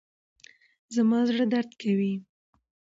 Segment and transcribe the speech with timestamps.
[0.95, 2.13] زما زړه درد کوي.